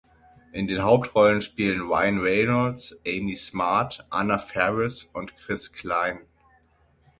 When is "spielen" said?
1.41-1.81